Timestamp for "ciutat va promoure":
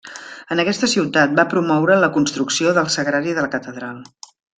0.93-1.97